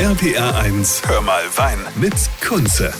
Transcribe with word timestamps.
RPR 0.00 0.54
1, 0.60 1.02
hör 1.08 1.20
mal 1.22 1.42
Wein 1.56 1.78
mit 1.96 2.14
Kunze. 2.40 2.92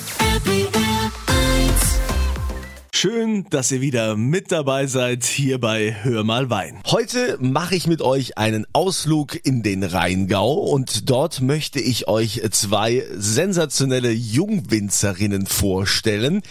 Schön, 2.92 3.46
dass 3.50 3.70
ihr 3.70 3.80
wieder 3.80 4.16
mit 4.16 4.50
dabei 4.50 4.88
seid 4.88 5.22
hier 5.22 5.60
bei 5.60 5.94
Hör 6.02 6.24
mal 6.24 6.50
Wein. 6.50 6.82
Heute 6.88 7.38
mache 7.40 7.76
ich 7.76 7.86
mit 7.86 8.02
euch 8.02 8.36
einen 8.36 8.66
Ausflug 8.72 9.38
in 9.46 9.62
den 9.62 9.84
Rheingau 9.84 10.54
und 10.54 11.08
dort 11.08 11.40
möchte 11.40 11.78
ich 11.78 12.08
euch 12.08 12.42
zwei 12.50 13.06
sensationelle 13.14 14.10
Jungwinzerinnen 14.10 15.46
vorstellen, 15.46 16.42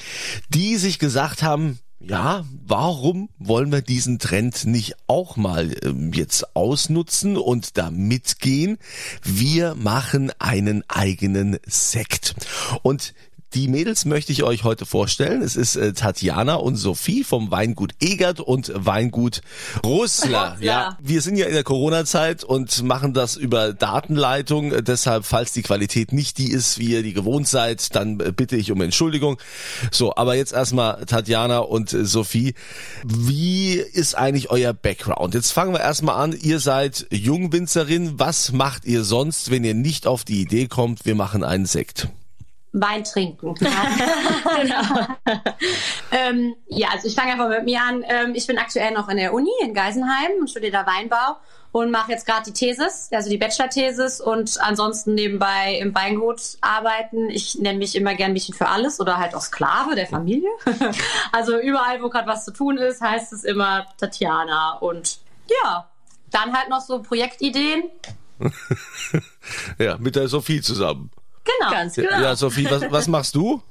die 0.48 0.78
sich 0.78 0.98
gesagt 0.98 1.44
haben, 1.44 1.80
ja, 2.00 2.46
warum 2.66 3.30
wollen 3.40 3.72
wir 3.72 3.82
diesen 3.82 4.20
Trend 4.20 4.66
nicht 4.66 4.96
auch 5.08 5.36
mal 5.36 5.76
ähm, 5.84 6.14
jetzt 6.14 6.56
ausnutzen 6.56 7.38
und 7.38 7.78
da 7.78 7.90
mitgehen? 7.90 8.78
Wir 9.24 9.74
machen 9.74 10.32
einen 10.38 10.84
eigenen 10.90 11.58
Sekt. 11.66 12.36
Und 12.84 13.14
die 13.58 13.68
Mädels 13.68 14.06
möchte 14.06 14.32
ich 14.32 14.44
euch 14.44 14.64
heute 14.64 14.86
vorstellen. 14.86 15.42
Es 15.42 15.56
ist 15.56 15.78
äh, 15.78 15.94
Tatjana 15.94 16.56
und 16.56 16.76
Sophie 16.76 17.24
vom 17.24 17.50
Weingut 17.50 17.96
Egert 18.00 18.40
und 18.40 18.72
Weingut 18.76 19.42
Russler. 19.84 20.58
Ja, 20.60 20.96
wir 21.02 21.24
sind 21.24 21.38
ja 21.38 21.48
in 21.48 21.54
der 21.54 21.64
Corona-Zeit 21.64 22.44
und 22.44 22.84
machen 22.84 23.16
das 23.16 23.36
über 23.36 23.74
Datenleitung. 23.74 24.84
Deshalb, 24.84 25.26
falls 25.26 25.54
die 25.54 25.64
Qualität 25.64 26.14
nicht 26.14 26.38
die 26.38 26.52
ist, 26.52 26.78
wie 26.78 26.92
ihr 26.92 27.02
die 27.02 27.14
gewohnt 27.14 27.48
seid, 27.48 27.96
dann 27.96 28.20
bitte 28.20 28.58
ich 28.58 28.72
um 28.72 28.80
Entschuldigung. 28.80 29.40
So, 29.90 30.16
aber 30.16 30.36
jetzt 30.36 30.54
erstmal 30.54 31.04
Tatjana 31.06 31.58
und 31.58 31.94
äh, 31.94 32.06
Sophie. 32.06 32.54
Wie 33.04 33.74
ist 33.74 34.16
eigentlich 34.16 34.52
euer 34.52 34.74
Background? 34.74 35.34
Jetzt 35.34 35.52
fangen 35.52 35.74
wir 35.74 35.82
erstmal 35.82 36.24
an. 36.24 36.38
Ihr 36.40 36.60
seid 36.60 37.08
Jungwinzerin. 37.10 38.20
Was 38.20 38.52
macht 38.52 38.86
ihr 38.86 39.04
sonst, 39.04 39.50
wenn 39.50 39.64
ihr 39.64 39.74
nicht 39.74 40.06
auf 40.06 40.26
die 40.26 40.42
Idee 40.42 40.68
kommt, 40.68 41.08
wir 41.08 41.16
machen 41.16 41.44
einen 41.44 41.66
Sekt? 41.66 42.08
Wein 42.82 43.04
trinken. 43.04 43.56
genau. 43.56 45.08
ähm, 46.12 46.56
ja, 46.68 46.90
also 46.94 47.08
ich 47.08 47.16
fange 47.16 47.32
einfach 47.32 47.50
mit 47.50 47.66
mir 47.66 47.82
an. 47.82 48.04
Ähm, 48.08 48.34
ich 48.36 48.48
bin 48.48 48.58
aktuell 48.58 48.92
noch 48.92 49.10
in 49.10 49.18
der 49.18 49.34
Uni 49.34 49.52
in 49.62 49.74
Geisenheim 49.74 50.32
und 50.40 50.50
studiere 50.50 50.72
da 50.72 50.86
Weinbau 50.86 51.38
und 51.72 51.92
mache 51.92 52.12
jetzt 52.12 52.26
gerade 52.26 52.46
die 52.46 52.54
Thesis, 52.54 53.10
also 53.12 53.30
die 53.30 53.38
Bachelor-Thesis 53.38 54.22
und 54.22 54.60
ansonsten 54.62 55.14
nebenbei 55.14 55.78
im 55.80 55.94
Weingut 55.94 56.42
arbeiten. 56.62 57.30
Ich 57.30 57.56
nenne 57.56 57.80
mich 57.80 57.96
immer 57.96 58.16
gern 58.16 58.34
Mädchen 58.34 58.56
für 58.56 58.68
alles 58.68 59.00
oder 59.00 59.18
halt 59.18 59.36
auch 59.36 59.42
Sklave 59.42 59.96
der 59.96 60.08
Familie. 60.08 60.50
also 61.32 61.60
überall, 61.60 62.02
wo 62.02 62.10
gerade 62.10 62.28
was 62.28 62.46
zu 62.46 62.52
tun 62.52 62.78
ist, 62.78 63.02
heißt 63.02 63.34
es 63.34 63.44
immer 63.44 63.86
Tatjana 63.98 64.78
und 64.80 65.20
ja, 65.64 65.90
dann 66.32 66.54
halt 66.54 66.70
noch 66.70 66.82
so 66.82 67.02
Projektideen. 67.02 67.84
ja, 69.80 69.98
mit 69.98 70.16
der 70.16 70.28
Sophie 70.28 70.62
zusammen. 70.62 71.12
Genau. 71.60 71.72
Ganz 71.72 71.96
genau. 71.96 72.22
Ja, 72.22 72.36
Sophie, 72.36 72.70
was, 72.70 72.84
was 72.92 73.08
machst 73.08 73.36
du? 73.36 73.62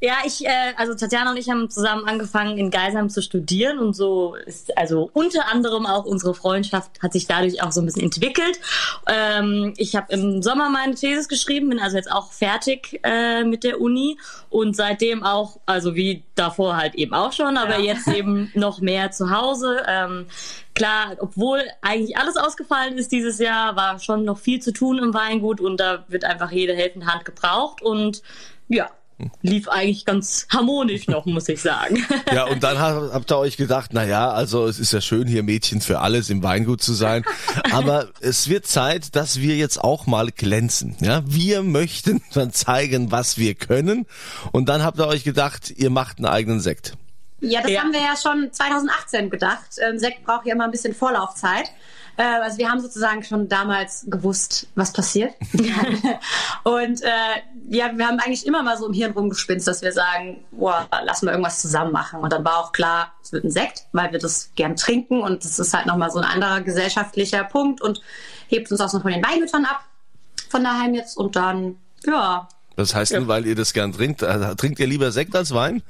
Ja, 0.00 0.18
ich, 0.24 0.46
äh, 0.46 0.74
also 0.76 0.94
Tatjana 0.94 1.32
und 1.32 1.38
ich 1.38 1.50
haben 1.50 1.70
zusammen 1.70 2.04
angefangen 2.06 2.56
in 2.56 2.70
Geisheim 2.70 3.10
zu 3.10 3.20
studieren 3.20 3.80
und 3.80 3.94
so 3.94 4.36
ist 4.36 4.78
also 4.78 5.10
unter 5.12 5.48
anderem 5.48 5.86
auch 5.86 6.04
unsere 6.04 6.34
Freundschaft 6.34 7.02
hat 7.02 7.12
sich 7.12 7.26
dadurch 7.26 7.60
auch 7.64 7.72
so 7.72 7.80
ein 7.80 7.86
bisschen 7.86 8.04
entwickelt. 8.04 8.60
Ähm, 9.08 9.74
ich 9.76 9.96
habe 9.96 10.12
im 10.12 10.40
Sommer 10.40 10.70
meine 10.70 10.94
Thesis 10.94 11.26
geschrieben, 11.26 11.70
bin 11.70 11.80
also 11.80 11.96
jetzt 11.96 12.12
auch 12.12 12.30
fertig 12.30 13.00
äh, 13.02 13.42
mit 13.42 13.64
der 13.64 13.80
Uni 13.80 14.18
und 14.50 14.76
seitdem 14.76 15.24
auch, 15.24 15.58
also 15.66 15.96
wie 15.96 16.22
davor 16.36 16.76
halt 16.76 16.94
eben 16.94 17.12
auch 17.12 17.32
schon, 17.32 17.56
aber 17.56 17.80
ja. 17.80 17.94
jetzt 17.94 18.06
eben 18.06 18.52
noch 18.54 18.80
mehr 18.80 19.10
zu 19.10 19.30
Hause. 19.30 19.82
Ähm, 19.88 20.26
klar, 20.76 21.16
obwohl 21.18 21.60
eigentlich 21.82 22.16
alles 22.16 22.36
ausgefallen 22.36 22.98
ist 22.98 23.10
dieses 23.10 23.40
Jahr, 23.40 23.74
war 23.74 23.98
schon 23.98 24.24
noch 24.24 24.38
viel 24.38 24.62
zu 24.62 24.72
tun 24.72 24.98
im 24.98 25.12
Weingut 25.12 25.60
und 25.60 25.80
da 25.80 26.04
wird 26.06 26.24
einfach 26.24 26.52
jede 26.52 26.74
helfende 26.76 27.06
Hand 27.06 27.24
gebraucht 27.24 27.82
und 27.82 28.22
ja, 28.68 28.90
lief 29.42 29.68
eigentlich 29.68 30.04
ganz 30.04 30.46
harmonisch 30.50 31.06
noch, 31.08 31.26
muss 31.26 31.48
ich 31.48 31.60
sagen. 31.60 32.04
Ja, 32.32 32.44
und 32.44 32.62
dann 32.62 32.78
habt 32.78 33.30
ihr 33.30 33.38
euch 33.38 33.56
gedacht, 33.56 33.90
na 33.94 34.04
ja, 34.04 34.30
also 34.30 34.66
es 34.66 34.78
ist 34.78 34.92
ja 34.92 35.00
schön, 35.00 35.26
hier 35.26 35.42
Mädchen 35.42 35.80
für 35.80 36.00
alles 36.00 36.30
im 36.30 36.42
Weingut 36.42 36.82
zu 36.82 36.92
sein, 36.92 37.24
aber 37.72 38.08
es 38.20 38.48
wird 38.48 38.66
Zeit, 38.66 39.16
dass 39.16 39.40
wir 39.40 39.56
jetzt 39.56 39.82
auch 39.82 40.06
mal 40.06 40.30
glänzen. 40.30 40.96
Ja, 41.00 41.22
wir 41.24 41.62
möchten 41.62 42.22
dann 42.34 42.52
zeigen, 42.52 43.10
was 43.10 43.38
wir 43.38 43.54
können 43.54 44.06
und 44.52 44.68
dann 44.68 44.82
habt 44.82 44.98
ihr 44.98 45.06
euch 45.06 45.24
gedacht, 45.24 45.70
ihr 45.70 45.90
macht 45.90 46.18
einen 46.18 46.26
eigenen 46.26 46.60
Sekt. 46.60 46.96
Ja, 47.40 47.62
das 47.62 47.70
ja. 47.70 47.80
haben 47.80 47.92
wir 47.92 48.00
ja 48.00 48.14
schon 48.16 48.52
2018 48.52 49.30
gedacht. 49.30 49.76
Ähm, 49.78 49.98
Sekt 49.98 50.24
braucht 50.24 50.46
ja 50.46 50.54
immer 50.54 50.64
ein 50.64 50.70
bisschen 50.70 50.94
Vorlaufzeit. 50.94 51.70
Äh, 52.18 52.22
also 52.22 52.58
wir 52.58 52.68
haben 52.68 52.80
sozusagen 52.80 53.22
schon 53.22 53.48
damals 53.48 54.04
gewusst, 54.08 54.66
was 54.74 54.92
passiert. 54.92 55.34
und 56.64 57.02
äh, 57.02 57.08
ja, 57.70 57.96
wir 57.96 58.06
haben 58.06 58.18
eigentlich 58.18 58.44
immer 58.44 58.62
mal 58.64 58.76
so 58.76 58.86
im 58.86 58.92
Hirn 58.92 59.12
rumgespinst, 59.12 59.68
dass 59.68 59.82
wir 59.82 59.92
sagen, 59.92 60.44
boah, 60.50 60.88
lassen 61.04 61.26
wir 61.26 61.32
irgendwas 61.32 61.62
zusammen 61.62 61.92
machen. 61.92 62.20
Und 62.20 62.32
dann 62.32 62.44
war 62.44 62.58
auch 62.58 62.72
klar, 62.72 63.12
es 63.22 63.32
wird 63.32 63.44
ein 63.44 63.52
Sekt, 63.52 63.84
weil 63.92 64.10
wir 64.10 64.18
das 64.18 64.50
gern 64.56 64.74
trinken 64.74 65.20
und 65.20 65.44
das 65.44 65.60
ist 65.60 65.72
halt 65.72 65.86
nochmal 65.86 66.10
so 66.10 66.18
ein 66.18 66.24
anderer 66.24 66.60
gesellschaftlicher 66.60 67.44
Punkt 67.44 67.80
und 67.80 68.00
hebt 68.48 68.70
uns 68.72 68.80
auch 68.80 68.92
noch 68.92 69.02
von 69.02 69.12
den 69.12 69.24
Weingütern 69.24 69.64
ab. 69.64 69.84
Von 70.50 70.64
daheim 70.64 70.94
jetzt 70.94 71.16
und 71.16 71.36
dann, 71.36 71.76
ja. 72.04 72.48
Das 72.74 72.94
heißt 72.94 73.12
ja. 73.12 73.20
denn, 73.20 73.28
weil 73.28 73.46
ihr 73.46 73.54
das 73.54 73.72
gern 73.72 73.92
trinkt, 73.92 74.22
äh, 74.22 74.56
trinkt 74.56 74.80
ihr 74.80 74.86
lieber 74.88 75.12
Sekt 75.12 75.36
als 75.36 75.54
Wein? 75.54 75.82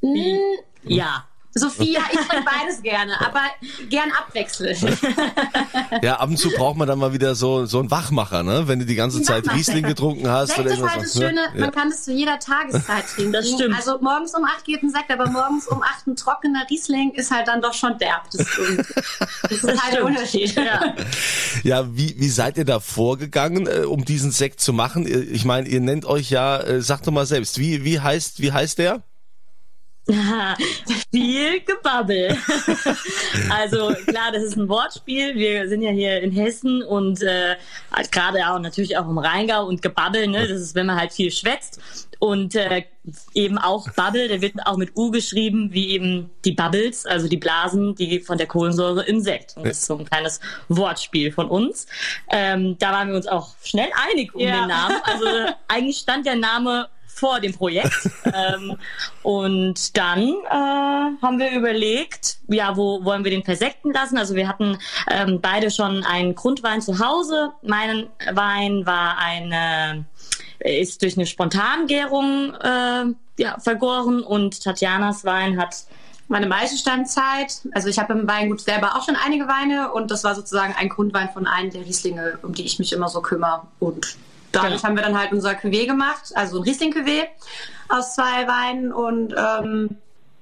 Mm, 0.00 0.58
ja. 0.84 1.24
Sophia, 1.58 2.00
ich 2.12 2.18
trinke 2.20 2.44
beides 2.44 2.82
gerne, 2.82 3.12
aber 3.20 3.40
gern 3.88 4.10
abwechselnd. 4.12 4.78
Ja, 6.02 6.16
ab 6.16 6.28
und 6.28 6.38
zu 6.38 6.50
braucht 6.50 6.76
man 6.76 6.86
dann 6.86 6.98
mal 6.98 7.12
wieder 7.12 7.34
so, 7.34 7.64
so 7.64 7.78
einen 7.78 7.90
Wachmacher, 7.90 8.42
ne? 8.42 8.68
Wenn 8.68 8.78
du 8.78 8.84
die 8.84 8.94
ganze 8.94 9.22
Zeit 9.22 9.50
Riesling 9.50 9.84
getrunken 9.84 10.28
hast. 10.28 10.48
Sekt 10.48 10.60
oder 10.60 10.72
ist 10.72 10.82
halt 10.82 11.02
das 11.02 11.14
ne? 11.14 11.28
Schöne, 11.28 11.40
ja. 11.54 11.60
man 11.60 11.72
kann 11.72 11.88
es 11.88 12.04
zu 12.04 12.12
jeder 12.12 12.38
Tageszeit 12.38 13.06
trinken. 13.14 13.32
Das 13.32 13.48
stimmt. 13.48 13.74
Also 13.74 13.98
morgens 14.00 14.34
um 14.34 14.44
acht 14.44 14.64
geht 14.64 14.82
ein 14.82 14.90
Sekt, 14.90 15.10
aber 15.10 15.28
morgens 15.30 15.66
um 15.66 15.82
acht 15.82 16.06
ein 16.06 16.14
trockener 16.14 16.66
Riesling 16.70 17.12
ist 17.12 17.30
halt 17.30 17.48
dann 17.48 17.62
doch 17.62 17.74
schon 17.74 17.96
derb. 17.98 18.30
Das, 18.30 18.46
das 19.42 19.50
ist 19.50 19.82
halt 19.82 19.94
der 19.94 20.04
Unterschied. 20.04 20.54
Ja, 20.54 20.94
ja 21.62 21.96
wie, 21.96 22.14
wie 22.18 22.28
seid 22.28 22.58
ihr 22.58 22.66
da 22.66 22.80
vorgegangen, 22.80 23.66
äh, 23.66 23.86
um 23.86 24.04
diesen 24.04 24.30
Sekt 24.30 24.60
zu 24.60 24.72
machen? 24.72 25.06
Ich 25.06 25.44
meine, 25.44 25.68
ihr 25.68 25.80
nennt 25.80 26.04
euch 26.04 26.30
ja, 26.30 26.58
äh, 26.58 26.82
sagt 26.82 27.06
doch 27.06 27.12
mal 27.12 27.26
selbst, 27.26 27.58
wie, 27.58 27.84
wie 27.84 28.00
heißt, 28.00 28.40
wie 28.40 28.52
heißt 28.52 28.78
der? 28.78 29.02
viel 31.10 31.60
Gebabbel. 31.60 32.36
also 33.50 33.94
klar, 34.06 34.32
das 34.32 34.42
ist 34.42 34.56
ein 34.56 34.68
Wortspiel. 34.68 35.34
Wir 35.34 35.68
sind 35.68 35.82
ja 35.82 35.90
hier 35.90 36.22
in 36.22 36.32
Hessen 36.32 36.82
und 36.82 37.22
äh, 37.22 37.56
halt 37.92 38.10
gerade 38.10 38.38
auch 38.48 38.58
natürlich 38.58 38.96
auch 38.96 39.08
im 39.08 39.18
Rheingau 39.18 39.66
und 39.66 39.82
Gebabbel, 39.82 40.26
ne? 40.26 40.48
Das 40.48 40.60
ist, 40.60 40.74
wenn 40.74 40.86
man 40.86 40.98
halt 40.98 41.12
viel 41.12 41.30
schwätzt. 41.30 41.80
Und 42.20 42.56
äh, 42.56 42.84
eben 43.34 43.58
auch 43.58 43.88
Bubble, 43.90 44.26
der 44.26 44.40
wird 44.40 44.54
auch 44.64 44.76
mit 44.76 44.96
U 44.96 45.10
geschrieben, 45.10 45.72
wie 45.72 45.90
eben 45.90 46.30
die 46.44 46.52
Bubbles, 46.52 47.06
also 47.06 47.28
die 47.28 47.36
Blasen, 47.36 47.94
die 47.94 48.18
von 48.20 48.38
der 48.38 48.48
Kohlensäure 48.48 49.04
im 49.04 49.20
Sekt. 49.20 49.56
Und 49.56 49.66
das 49.66 49.78
ist 49.78 49.86
so 49.86 49.98
ein 49.98 50.04
kleines 50.04 50.40
Wortspiel 50.68 51.30
von 51.30 51.48
uns. 51.48 51.86
Ähm, 52.30 52.76
da 52.78 52.92
waren 52.92 53.08
wir 53.08 53.16
uns 53.16 53.28
auch 53.28 53.54
schnell 53.62 53.88
einig 54.10 54.34
um 54.34 54.40
ja. 54.40 54.60
den 54.60 54.68
Namen. 54.68 54.96
Also 55.04 55.26
eigentlich 55.68 55.98
stand 55.98 56.26
der 56.26 56.36
Name 56.36 56.88
vor 57.18 57.40
dem 57.40 57.52
Projekt. 57.52 58.08
ähm, 58.24 58.76
und 59.22 59.96
dann 59.96 60.20
äh, 60.20 61.22
haben 61.22 61.38
wir 61.38 61.50
überlegt, 61.52 62.38
ja, 62.48 62.76
wo 62.76 63.04
wollen 63.04 63.24
wir 63.24 63.30
den 63.30 63.44
versekten 63.44 63.92
lassen? 63.92 64.18
Also 64.18 64.34
wir 64.34 64.48
hatten 64.48 64.78
ähm, 65.10 65.40
beide 65.40 65.70
schon 65.70 66.04
einen 66.04 66.34
Grundwein 66.34 66.80
zu 66.80 66.98
Hause. 66.98 67.52
Mein 67.62 68.06
Wein 68.32 68.86
war 68.86 69.18
eine, 69.18 70.04
ist 70.60 71.02
durch 71.02 71.16
eine 71.16 71.26
Spontangärung 71.26 72.54
äh, 72.54 73.04
ja, 73.38 73.58
vergoren 73.58 74.22
und 74.22 74.62
Tatjanas 74.62 75.24
Wein 75.24 75.60
hat 75.60 75.84
meine 76.28 76.46
Maischestandzeit. 76.46 77.62
Also 77.72 77.88
ich 77.88 77.98
habe 77.98 78.12
im 78.12 78.28
Weingut 78.28 78.60
selber 78.60 78.96
auch 78.96 79.04
schon 79.04 79.16
einige 79.16 79.48
Weine 79.48 79.92
und 79.92 80.10
das 80.10 80.24
war 80.24 80.34
sozusagen 80.34 80.74
ein 80.78 80.88
Grundwein 80.88 81.30
von 81.30 81.46
einem 81.46 81.70
der 81.70 81.84
Rieslinge, 81.84 82.38
um 82.42 82.52
die 82.52 82.64
ich 82.64 82.78
mich 82.78 82.92
immer 82.92 83.08
so 83.08 83.22
kümmere. 83.22 83.62
Und 83.78 84.16
dadurch 84.52 84.76
genau. 84.76 84.82
haben 84.84 84.96
wir 84.96 85.02
dann 85.02 85.18
halt 85.18 85.32
unser 85.32 85.52
Cuvée 85.52 85.86
gemacht, 85.86 86.32
also 86.34 86.58
ein 86.58 86.62
Riesling-Cuvée 86.64 87.24
aus 87.88 88.14
zwei 88.14 88.46
Weinen 88.46 88.92
und 88.92 89.34
ähm, 89.36 89.98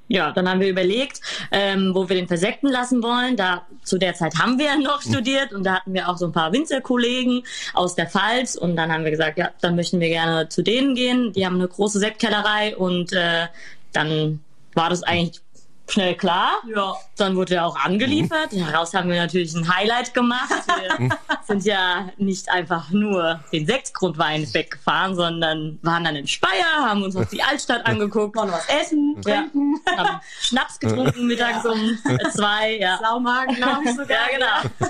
ja, 0.09 0.31
dann 0.31 0.49
haben 0.49 0.61
wir 0.61 0.69
überlegt, 0.69 1.21
ähm, 1.51 1.93
wo 1.93 2.09
wir 2.09 2.15
den 2.15 2.29
versekten 2.29 2.69
lassen 2.69 3.03
wollen. 3.03 3.37
Da 3.37 3.67
zu 3.83 3.99
der 3.99 4.15
Zeit 4.15 4.39
haben 4.39 4.59
wir 4.59 4.79
noch 4.79 5.03
studiert 5.03 5.53
und 5.53 5.65
da 5.65 5.77
hatten 5.77 5.95
wir 5.95 6.09
auch 6.09 6.17
so 6.17 6.27
ein 6.27 6.33
paar 6.33 6.53
Winzerkollegen 6.53 7.43
aus 7.75 7.97
der 7.97 8.07
Pfalz 8.07 8.55
und 8.55 8.77
dann 8.77 8.93
haben 8.93 9.05
wir 9.05 9.11
gesagt, 9.11 9.37
ja, 9.37 9.51
dann 9.61 9.75
möchten 9.75 9.99
wir 9.99 10.09
gerne 10.09 10.49
zu 10.49 10.63
denen 10.63 10.95
gehen. 10.95 11.33
Die 11.33 11.45
haben 11.45 11.57
eine 11.57 11.67
große 11.67 11.99
Sektkellerei 11.99 12.77
und 12.77 13.13
äh, 13.13 13.47
dann 13.93 14.41
war 14.75 14.91
das 14.91 15.03
eigentlich 15.03 15.41
schnell 15.89 16.15
klar. 16.15 16.63
Ja. 16.75 16.95
Dann 17.17 17.37
wurde 17.37 17.57
er 17.57 17.67
auch 17.67 17.77
angeliefert. 17.77 18.53
Mhm. 18.53 18.67
Daraus 18.71 18.93
haben 18.95 19.09
wir 19.09 19.17
natürlich 19.17 19.55
ein 19.55 19.75
Highlight 19.75 20.15
gemacht. 20.15 20.51
Wir 20.99 21.19
sind 21.47 21.65
ja 21.65 22.09
nicht 22.17 22.49
einfach 22.49 22.91
nur 22.91 23.41
den 23.53 23.67
Sektgrundwein 23.67 24.53
weggefahren, 24.53 25.15
sondern 25.15 25.79
waren 25.83 26.05
dann 26.05 26.17
in 26.17 26.27
Speyer, 26.27 26.81
haben 26.81 27.03
uns 27.03 27.17
auf 27.17 27.29
die 27.29 27.43
Altstadt 27.43 27.87
angeguckt, 27.87 28.37
wollen 28.37 28.51
was 28.51 28.69
essen, 28.69 29.21
trinken, 29.23 29.81
ja. 29.87 29.97
haben 29.97 30.21
Schnaps 30.41 30.81
getrunken 30.81 31.27
mittags 31.27 31.65
ja. 31.65 31.71
um 31.71 31.99
zwei. 32.33 32.79
Ja. 32.79 32.99
Saumagen, 32.99 33.55
glaube 33.55 33.85
ich 33.85 33.91
sogar. 33.91 34.09
Ja, 34.11 34.63
genau. 34.73 34.87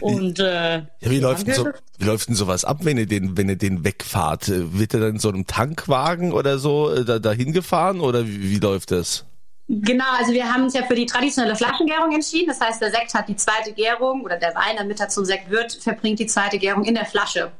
Und 0.00 0.40
äh, 0.40 0.78
ja, 0.78 0.84
wie 1.00 1.20
läuft 1.20 1.46
denn 1.46 1.54
so, 1.54 1.68
wie 1.98 2.04
läuft 2.04 2.28
denn 2.28 2.34
sowas 2.34 2.64
ab, 2.64 2.78
wenn 2.82 2.98
ihr 2.98 3.06
den, 3.06 3.36
wenn 3.36 3.48
ihr 3.48 3.56
den 3.56 3.84
wegfahrt? 3.84 4.48
Wird 4.48 4.94
er 4.94 5.00
dann 5.00 5.10
in 5.10 5.18
so 5.18 5.28
einem 5.28 5.46
Tankwagen 5.46 6.32
oder 6.32 6.58
so 6.58 6.92
äh, 6.92 7.04
da, 7.04 7.18
dahin 7.18 7.52
gefahren 7.52 8.00
oder 8.00 8.26
wie, 8.26 8.50
wie 8.50 8.58
läuft 8.58 8.90
das? 8.90 9.24
Genau, 9.66 10.04
also 10.18 10.32
wir 10.32 10.52
haben 10.52 10.64
uns 10.64 10.74
ja 10.74 10.82
für 10.84 10.94
die 10.94 11.06
traditionelle 11.06 11.56
Flaschengärung 11.56 12.12
entschieden. 12.12 12.48
Das 12.48 12.60
heißt, 12.60 12.82
der 12.82 12.90
Sekt 12.90 13.14
hat 13.14 13.28
die 13.28 13.36
zweite 13.36 13.72
Gärung 13.72 14.22
oder 14.22 14.36
der 14.36 14.54
Wein, 14.54 14.76
damit 14.76 15.00
er 15.00 15.08
zum 15.08 15.24
Sekt 15.24 15.50
wird, 15.50 15.72
verbringt 15.72 16.18
die 16.18 16.26
zweite 16.26 16.58
Gärung 16.58 16.84
in 16.84 16.94
der 16.94 17.06
Flasche. 17.06 17.50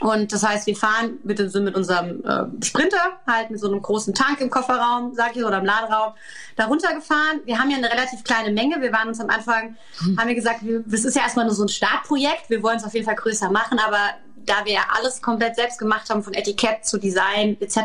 Und 0.00 0.32
das 0.32 0.42
heißt, 0.42 0.66
wir 0.66 0.74
fahren 0.74 1.18
mit, 1.24 1.38
mit 1.38 1.74
unserem 1.76 2.24
äh, 2.24 2.64
Sprinter, 2.64 3.20
halt 3.26 3.50
mit 3.50 3.60
so 3.60 3.66
einem 3.66 3.82
großen 3.82 4.14
Tank 4.14 4.40
im 4.40 4.48
Kofferraum, 4.48 5.14
sag 5.14 5.36
ich, 5.36 5.44
oder 5.44 5.58
im 5.58 5.66
Laderaum, 5.66 6.14
da 6.56 6.64
runtergefahren. 6.64 7.40
Wir 7.44 7.58
haben 7.58 7.70
ja 7.70 7.76
eine 7.76 7.90
relativ 7.90 8.24
kleine 8.24 8.50
Menge. 8.50 8.80
Wir 8.80 8.92
waren 8.94 9.08
uns 9.08 9.20
am 9.20 9.28
Anfang, 9.28 9.76
mhm. 10.00 10.18
haben 10.18 10.28
wir 10.28 10.34
gesagt, 10.34 10.60
das 10.86 11.04
ist 11.04 11.16
ja 11.16 11.22
erstmal 11.22 11.44
nur 11.44 11.54
so 11.54 11.64
ein 11.64 11.68
Startprojekt. 11.68 12.48
Wir 12.48 12.62
wollen 12.62 12.78
es 12.78 12.84
auf 12.84 12.94
jeden 12.94 13.04
Fall 13.04 13.16
größer 13.16 13.50
machen, 13.50 13.78
aber 13.78 13.98
da 14.36 14.64
wir 14.64 14.72
ja 14.72 14.84
alles 14.96 15.20
komplett 15.20 15.56
selbst 15.56 15.78
gemacht 15.78 16.08
haben, 16.08 16.22
von 16.22 16.32
Etikett 16.32 16.86
zu 16.86 16.96
Design 16.96 17.58
etc., 17.60 17.76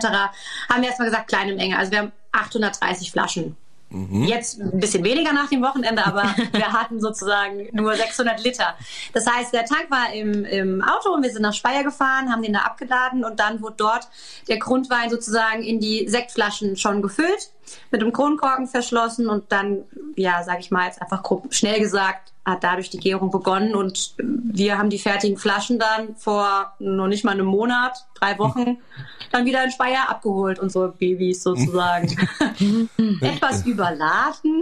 haben 0.69 0.81
wir 0.81 0.87
erstmal 0.87 1.09
gesagt, 1.09 1.27
kleine 1.27 1.53
Menge. 1.53 1.77
Also 1.77 1.91
wir 1.91 1.99
haben 1.99 2.11
830 2.31 3.11
Flaschen 3.11 3.57
Mhm. 3.89 4.23
Jetzt 4.23 4.59
ein 4.59 4.79
bisschen 4.79 5.03
weniger 5.03 5.31
nach 5.31 5.49
dem 5.49 5.61
Wochenende, 5.61 6.05
aber 6.05 6.23
wir 6.51 6.73
hatten 6.73 6.99
sozusagen 6.99 7.67
nur 7.71 7.95
600 7.95 8.43
Liter. 8.43 8.75
Das 9.13 9.27
heißt, 9.27 9.53
der 9.53 9.65
Tank 9.65 9.89
war 9.89 10.13
im, 10.13 10.43
im 10.45 10.81
Auto 10.83 11.13
und 11.13 11.23
wir 11.23 11.31
sind 11.31 11.43
nach 11.43 11.53
Speyer 11.53 11.83
gefahren, 11.83 12.31
haben 12.31 12.41
den 12.41 12.53
da 12.53 12.59
abgeladen 12.59 13.23
und 13.23 13.39
dann 13.39 13.61
wurde 13.61 13.75
dort 13.77 14.07
der 14.47 14.57
Grundwein 14.57 15.09
sozusagen 15.09 15.63
in 15.63 15.79
die 15.79 16.07
Sektflaschen 16.07 16.77
schon 16.77 17.01
gefüllt, 17.01 17.51
mit 17.91 18.01
dem 18.01 18.13
Kronkorken 18.13 18.67
verschlossen 18.67 19.27
und 19.27 19.51
dann, 19.51 19.83
ja, 20.15 20.43
sag 20.43 20.59
ich 20.59 20.71
mal 20.71 20.85
jetzt 20.85 21.01
einfach 21.01 21.23
schnell 21.49 21.79
gesagt, 21.79 22.33
hat 22.45 22.63
dadurch 22.63 22.89
die 22.91 22.99
Gärung 22.99 23.31
begonnen 23.31 23.75
und 23.75 24.13
wir 24.17 24.77
haben 24.77 24.89
die 24.89 24.99
fertigen 24.99 25.37
Flaschen 25.37 25.79
dann 25.79 26.15
vor 26.15 26.73
noch 26.79 27.07
nicht 27.07 27.23
mal 27.25 27.31
einem 27.31 27.47
Monat, 27.47 28.05
drei 28.13 28.37
Wochen, 28.37 28.77
dann 29.31 29.45
wieder 29.45 29.63
in 29.63 29.71
Speyer 29.71 30.09
abgeholt, 30.09 30.59
unsere 30.59 30.89
Babys 30.89 31.41
sozusagen. 31.41 32.07
Etwas 33.21 33.65
überladen. 33.65 34.61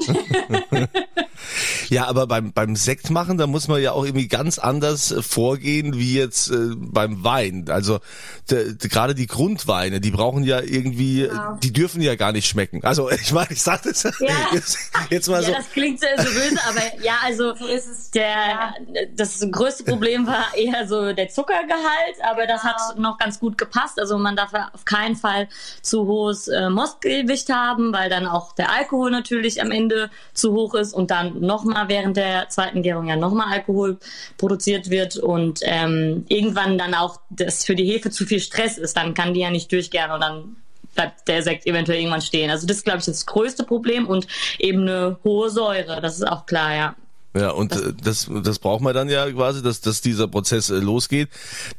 Ja, 1.89 2.07
aber 2.07 2.27
beim, 2.27 2.53
beim 2.53 2.75
Sekt 2.75 3.09
machen, 3.09 3.38
da 3.38 3.47
muss 3.47 3.68
man 3.68 3.81
ja 3.81 3.91
auch 3.91 4.06
irgendwie 4.06 4.27
ganz 4.27 4.59
anders 4.59 5.13
vorgehen 5.21 5.97
wie 5.97 6.15
jetzt 6.15 6.50
äh, 6.50 6.75
beim 6.75 7.24
Wein. 7.24 7.65
Also 7.69 8.00
gerade 8.47 9.15
die 9.15 9.27
Grundweine, 9.27 10.00
die 10.01 10.12
brauchen 10.12 10.44
ja 10.44 10.59
irgendwie, 10.62 11.27
genau. 11.27 11.57
die 11.62 11.71
dürfen 11.71 12.01
ja 12.01 12.15
gar 12.15 12.31
nicht 12.31 12.47
schmecken. 12.47 12.83
Also 12.83 13.09
ich 13.24 13.31
meine, 13.31 13.51
ich 13.51 13.62
sag 13.62 13.83
das 13.83 14.03
ja. 14.03 14.12
jetzt, 14.53 14.77
jetzt 15.09 15.30
mal 15.30 15.44
so. 15.44 15.51
Ja, 15.51 15.57
das 15.57 15.71
klingt 15.71 16.00
so 16.00 16.07
böse, 16.07 16.57
aber 16.68 16.81
ja, 17.01 17.15
also 17.24 17.51
ist 17.51 17.88
es. 17.88 18.12
Der, 18.12 18.24
ja. 18.24 18.74
Das 19.15 19.45
größte 19.50 19.83
Problem 19.83 20.27
war 20.27 20.45
eher 20.56 20.88
so 20.88 21.13
der 21.13 21.29
Zuckergehalt, 21.29 22.18
aber 22.29 22.47
das 22.47 22.63
hat 22.63 22.77
genau. 22.95 23.12
noch 23.12 23.18
ganz 23.18 23.39
gut 23.39 23.57
gepasst. 23.57 24.00
Also 24.00 24.18
man 24.18 24.36
darf 24.36 24.51
auf 24.74 24.86
keinen 24.86 25.15
Fall 25.15 25.47
zu 25.81 26.06
hohes 26.06 26.47
äh, 26.47 26.69
Mostgewicht 26.69 27.50
haben, 27.50 27.94
weil 27.94 28.09
dann 28.09 28.27
auch 28.27 28.53
der 28.53 28.71
Alkohol 28.71 29.12
natürlich 29.12 29.62
am 29.62 29.71
Ende 29.71 30.09
zu 30.33 30.53
hoch 30.53 30.75
ist 30.75 30.94
und 30.94 31.12
dann 31.12 31.22
nochmal 31.29 31.89
während 31.89 32.17
der 32.17 32.49
zweiten 32.49 32.81
Gärung 32.81 33.07
ja 33.07 33.15
nochmal 33.15 33.51
Alkohol 33.51 33.97
produziert 34.37 34.89
wird 34.89 35.17
und 35.17 35.59
ähm, 35.63 36.25
irgendwann 36.29 36.77
dann 36.77 36.93
auch 36.93 37.19
das 37.29 37.65
für 37.65 37.75
die 37.75 37.85
Hefe 37.85 38.09
zu 38.09 38.25
viel 38.25 38.39
Stress 38.39 38.77
ist, 38.77 38.97
dann 38.97 39.13
kann 39.13 39.33
die 39.33 39.41
ja 39.41 39.49
nicht 39.49 39.71
durchgären 39.71 40.11
und 40.11 40.21
dann 40.21 40.55
bleibt 40.95 41.27
der 41.27 41.41
Sekt 41.43 41.65
eventuell 41.65 41.99
irgendwann 41.99 42.21
stehen. 42.21 42.49
Also 42.49 42.67
das 42.67 42.77
ist, 42.77 42.83
glaube 42.83 42.99
ich, 42.99 43.05
das 43.05 43.25
größte 43.25 43.63
Problem 43.63 44.07
und 44.07 44.27
eben 44.59 44.81
eine 44.81 45.17
hohe 45.23 45.49
Säure, 45.49 46.01
das 46.01 46.15
ist 46.15 46.27
auch 46.27 46.45
klar, 46.45 46.75
ja. 46.75 46.95
Ja, 47.35 47.50
und 47.50 47.71
das, 47.71 47.81
äh, 47.81 47.94
das, 48.03 48.30
das 48.44 48.59
braucht 48.59 48.81
man 48.81 48.94
dann 48.94 49.09
ja 49.09 49.30
quasi, 49.31 49.63
dass, 49.63 49.81
dass 49.81 50.01
dieser 50.01 50.27
Prozess 50.27 50.69
äh, 50.69 50.75
losgeht. 50.75 51.30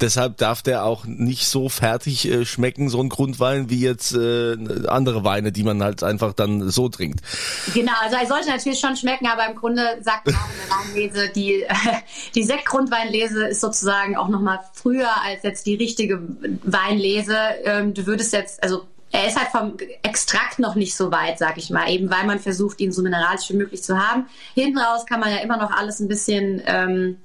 Deshalb 0.00 0.36
darf 0.38 0.62
der 0.62 0.84
auch 0.84 1.04
nicht 1.04 1.46
so 1.46 1.68
fertig 1.68 2.28
äh, 2.28 2.44
schmecken, 2.44 2.88
so 2.88 3.00
ein 3.00 3.08
Grundwein, 3.08 3.70
wie 3.70 3.80
jetzt 3.80 4.14
andere 4.14 5.24
Weine, 5.24 5.52
die 5.52 5.62
man 5.62 5.82
halt 5.82 6.02
einfach 6.02 6.32
dann 6.32 6.68
so 6.70 6.88
trinkt. 6.88 7.20
Genau, 7.72 7.92
also 8.02 8.16
er 8.16 8.26
sollte 8.26 8.48
natürlich 8.48 8.80
schon 8.80 8.96
schmecken, 8.96 9.26
aber 9.26 9.48
im 9.48 9.56
Grunde 9.56 9.98
sagt 10.02 10.26
man 10.26 10.34
auch 10.36 10.48
in 10.48 10.68
der 10.68 10.76
Weinlese, 10.76 11.32
die, 11.34 11.64
die 12.34 12.42
Sektgrundweinlese 12.42 13.48
ist 13.48 13.60
sozusagen 13.60 14.16
auch 14.16 14.28
nochmal 14.28 14.60
früher 14.72 15.08
als 15.22 15.42
jetzt 15.42 15.66
die 15.66 15.74
richtige 15.74 16.20
Weinlese. 16.62 17.36
Ähm, 17.64 17.94
du 17.94 18.06
würdest 18.06 18.32
jetzt, 18.32 18.62
also 18.62 18.82
er 19.14 19.28
ist 19.28 19.38
halt 19.38 19.48
vom 19.48 19.76
Extrakt 20.02 20.58
noch 20.58 20.74
nicht 20.74 20.96
so 20.96 21.12
weit, 21.12 21.38
sag 21.38 21.56
ich 21.56 21.70
mal, 21.70 21.88
eben 21.88 22.10
weil 22.10 22.24
man 22.24 22.40
versucht, 22.40 22.80
ihn 22.80 22.90
so 22.90 23.00
mineralisch 23.00 23.48
wie 23.48 23.54
möglich 23.56 23.82
zu 23.82 23.96
haben. 23.96 24.26
Hinten 24.54 24.76
raus 24.78 25.06
kann 25.06 25.20
man 25.20 25.30
ja 25.30 25.36
immer 25.36 25.56
noch 25.56 25.70
alles 25.70 26.00
ein 26.00 26.08
bisschen, 26.08 26.60
ähm, 26.66 27.18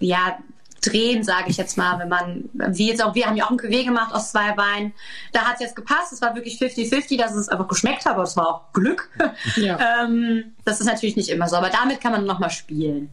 ja, 0.00 0.38
drehen, 0.80 1.24
sage 1.24 1.50
ich 1.50 1.58
jetzt 1.58 1.76
mal, 1.76 1.98
wenn 1.98 2.08
man, 2.08 2.48
wie 2.54 2.88
jetzt 2.88 3.04
auch, 3.04 3.14
wir 3.14 3.26
haben 3.26 3.36
ja 3.36 3.44
auch 3.44 3.50
ein 3.50 3.58
Cuvée 3.58 3.84
gemacht 3.84 4.14
aus 4.14 4.30
zwei 4.30 4.56
Weinen. 4.56 4.94
Da 5.32 5.40
hat 5.40 5.56
es 5.56 5.60
jetzt 5.60 5.76
gepasst, 5.76 6.12
es 6.12 6.22
war 6.22 6.34
wirklich 6.34 6.58
50-50, 6.58 7.18
dass 7.18 7.34
es 7.34 7.48
einfach 7.48 7.68
geschmeckt 7.68 8.06
hat, 8.06 8.14
aber 8.14 8.22
es 8.22 8.36
war 8.36 8.48
auch 8.48 8.72
Glück. 8.72 9.10
Ja. 9.56 10.04
ähm, 10.04 10.54
das 10.64 10.80
ist 10.80 10.86
natürlich 10.86 11.16
nicht 11.16 11.28
immer 11.28 11.48
so, 11.48 11.56
aber 11.56 11.68
damit 11.68 12.00
kann 12.00 12.12
man 12.12 12.24
nochmal 12.24 12.50
spielen. 12.50 13.10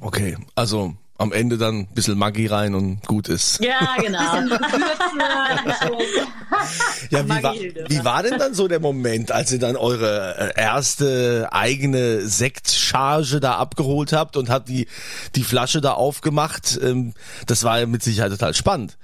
Okay, 0.00 0.36
also 0.54 0.94
am 1.18 1.32
Ende 1.32 1.58
dann 1.58 1.80
ein 1.80 1.86
bisschen 1.88 2.16
Maggi 2.16 2.46
rein 2.46 2.74
und 2.76 3.04
gut 3.06 3.28
ist. 3.28 3.60
Ja, 3.60 3.96
genau. 4.00 4.20
ja, 7.10 7.24
wie 7.24 7.42
war, 7.42 7.54
wie 7.54 8.04
war 8.04 8.22
denn 8.22 8.38
dann 8.38 8.54
so 8.54 8.68
der 8.68 8.78
Moment, 8.78 9.32
als 9.32 9.50
ihr 9.50 9.58
dann 9.58 9.76
eure 9.76 10.54
äh, 10.56 10.60
erste 10.60 11.48
eigene 11.50 12.20
Sektcharge 12.20 13.40
da 13.40 13.56
abgeholt 13.56 14.12
habt 14.12 14.36
und 14.36 14.48
habt 14.48 14.68
die, 14.68 14.86
die 15.34 15.42
Flasche 15.42 15.80
da 15.80 15.94
aufgemacht? 15.94 16.78
Ähm, 16.80 17.14
das 17.46 17.64
war 17.64 17.80
ja 17.80 17.86
mit 17.86 18.04
Sicherheit 18.04 18.30
total 18.30 18.54
spannend. 18.54 18.96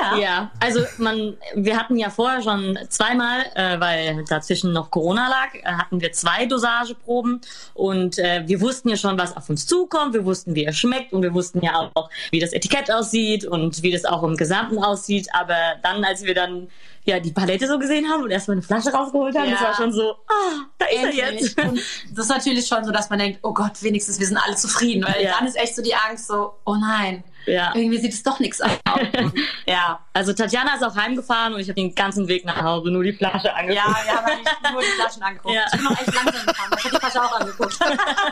Ja. 0.00 0.16
ja, 0.16 0.50
also 0.60 0.80
man, 0.98 1.36
wir 1.54 1.76
hatten 1.76 1.96
ja 1.96 2.10
vorher 2.10 2.42
schon 2.42 2.78
zweimal, 2.88 3.44
äh, 3.54 3.80
weil 3.80 4.24
dazwischen 4.28 4.72
noch 4.72 4.90
Corona 4.90 5.28
lag, 5.28 5.54
äh, 5.54 5.64
hatten 5.64 6.00
wir 6.00 6.12
zwei 6.12 6.46
Dosageproben 6.46 7.40
und 7.74 8.18
äh, 8.18 8.42
wir 8.46 8.60
wussten 8.60 8.88
ja 8.88 8.96
schon, 8.96 9.18
was 9.18 9.36
auf 9.36 9.48
uns 9.50 9.66
zukommt, 9.66 10.14
wir 10.14 10.24
wussten, 10.24 10.54
wie 10.54 10.64
er 10.64 10.72
schmeckt 10.72 11.12
und 11.12 11.22
wir 11.22 11.34
wussten 11.34 11.60
ja 11.62 11.90
auch, 11.94 12.08
wie 12.30 12.38
das 12.38 12.52
Etikett 12.52 12.90
aussieht 12.90 13.44
und 13.44 13.82
wie 13.82 13.90
das 13.90 14.04
auch 14.04 14.22
im 14.22 14.36
Gesamten 14.36 14.78
aussieht. 14.78 15.28
Aber 15.32 15.56
dann, 15.82 16.04
als 16.04 16.22
wir 16.24 16.34
dann 16.34 16.68
ja 17.04 17.20
die 17.20 17.32
Palette 17.32 17.66
so 17.66 17.78
gesehen 17.78 18.08
haben 18.08 18.22
und 18.22 18.30
erstmal 18.30 18.56
eine 18.56 18.62
Flasche 18.62 18.90
rausgeholt 18.90 19.36
haben, 19.36 19.46
ja. 19.46 19.52
das 19.52 19.62
war 19.62 19.74
schon 19.74 19.92
so, 19.92 20.12
ah, 20.28 20.64
da 20.78 20.86
ist 20.86 21.02
Endlich. 21.02 21.22
er 21.22 21.32
jetzt. 21.32 21.60
Und 21.60 21.80
das 22.16 22.26
ist 22.26 22.30
natürlich 22.30 22.66
schon 22.66 22.84
so, 22.84 22.92
dass 22.92 23.10
man 23.10 23.18
denkt, 23.18 23.40
oh 23.42 23.52
Gott, 23.52 23.82
wenigstens 23.82 24.18
wir 24.20 24.26
sind 24.26 24.38
alle 24.38 24.56
zufrieden, 24.56 25.04
weil 25.04 25.22
ja. 25.22 25.32
dann 25.38 25.46
ist 25.46 25.56
echt 25.56 25.76
so 25.76 25.82
die 25.82 25.94
Angst 25.94 26.28
so, 26.28 26.54
oh 26.64 26.76
nein 26.76 27.24
ja. 27.46 27.72
Irgendwie 27.74 27.98
sieht 27.98 28.12
es 28.12 28.22
doch 28.22 28.40
nichts 28.40 28.60
aus. 28.60 28.70
ja, 29.66 30.00
also 30.12 30.32
Tatjana 30.32 30.74
ist 30.74 30.82
auch 30.82 30.94
heimgefahren 30.94 31.54
und 31.54 31.60
ich 31.60 31.68
habe 31.68 31.80
den 31.80 31.94
ganzen 31.94 32.28
Weg 32.28 32.44
nach 32.44 32.62
Hause 32.62 32.90
nur 32.90 33.04
die 33.04 33.12
Flasche 33.12 33.54
angeguckt. 33.54 33.86
Ja, 33.86 33.96
wir 34.04 34.16
haben 34.16 34.26
eigentlich 34.26 34.72
nur 34.72 34.80
die 34.82 34.86
Flaschen 34.88 35.22
angeguckt. 35.22 35.54
Ja. 35.54 35.64
Ich 35.66 35.72
bin 35.72 35.84
noch 35.84 36.00
echt 36.00 36.14
langsam 36.14 36.46
gefahren, 36.46 36.70
ich 36.76 36.84
habe 36.84 36.94
die 36.94 37.00
Flasche 37.00 37.22
auch 37.22 37.40
angeguckt. 37.40 37.78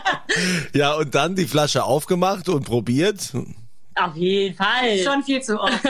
ja, 0.75 0.95
und 0.95 1.14
dann 1.14 1.35
die 1.35 1.47
Flasche 1.47 1.85
aufgemacht 1.85 2.49
und 2.49 2.64
probiert. 2.64 3.33
Auf 3.95 4.16
jeden 4.16 4.57
Fall. 4.57 4.99
Schon 5.04 5.23
viel 5.23 5.42
zu 5.42 5.61
oft. 5.61 5.81